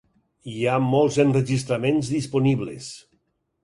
[0.53, 2.93] Hi ha molts enregistraments disponibles.